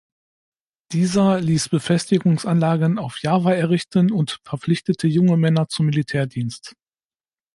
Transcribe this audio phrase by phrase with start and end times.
[0.93, 6.73] Dieser ließ Befestigungsanlagen auf Java errichten und verpflichtete junge Männer zum Militärdienst.